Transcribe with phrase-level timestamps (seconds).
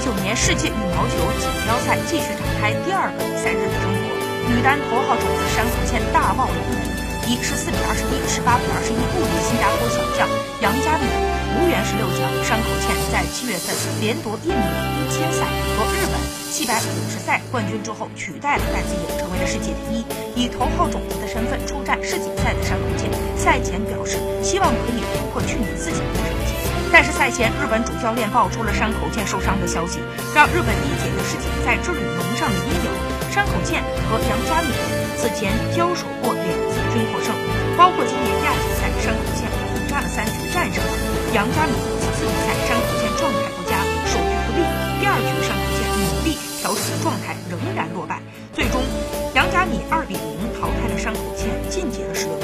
[0.00, 4.08] 九年世界羽毛球锦标赛继续展开第二个比赛日的争夺，
[4.48, 6.80] 女单头号种子山口茜大爆冷门，
[7.28, 10.24] 以十四比二十一、十八比二十一不敌新加坡小将
[10.64, 11.04] 杨佳敏，
[11.60, 12.24] 无缘十六强。
[12.40, 14.64] 山口茜在七月份连夺印尼
[15.04, 15.44] 一千赛
[15.76, 16.16] 和日本
[16.48, 20.04] 七百五十赛冠军之后，取代了戴资颖，成为了世界第一。
[20.32, 25.99] 以头号种子的身份出战世锦赛的山口茜，赛前表示希望可以突破去年自己。
[27.20, 30.00] 赛前，日本主教练爆出了山口健受伤的消息，
[30.32, 32.88] 让日本一解的世锦赛之旅蒙上了阴影。
[33.28, 34.72] 山口健和杨佳敏
[35.20, 37.36] 此前交手过两次均获胜，
[37.76, 40.90] 包括今年亚锦赛，山口健苦战了三局战胜了
[41.36, 41.76] 杨佳敏。
[42.00, 43.76] 此次比赛，山口健状态不佳，
[44.08, 44.64] 手局不利，
[44.96, 48.16] 第二局山口健努力调整状态，仍然落败，
[48.56, 48.80] 最终
[49.36, 52.40] 杨佳敏二比零淘汰了山口健，晋级了十六。